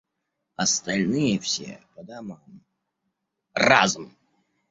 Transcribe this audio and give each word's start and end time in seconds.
Остальные 0.55 1.37
все 1.37 1.79
по 1.93 2.03
домам… 2.03 2.65
Разом! 3.53 4.17